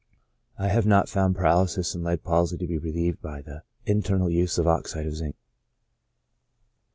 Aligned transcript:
I 0.57 0.69
have 0.69 0.87
not 0.87 1.09
found 1.09 1.35
paralysis 1.35 1.93
and 1.93 2.03
lead 2.03 2.23
palsy 2.23 2.57
to 2.57 2.65
be 2.65 2.79
relieved 2.79 3.21
by 3.21 3.43
the 3.43 3.61
internal 3.85 4.31
use 4.31 4.57
of 4.57 4.65
oxide 4.65 5.05
of 5.05 5.15
zinc. 5.15 5.35